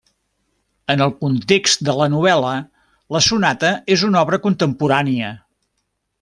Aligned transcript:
En 0.93 1.03
el 1.05 1.11
context 1.19 1.83
de 1.89 1.95
la 1.99 2.07
novel·la, 2.13 2.55
la 3.17 3.21
sonata 3.27 3.75
és 3.97 4.09
una 4.09 4.25
obra 4.27 4.41
contemporània. 4.49 5.33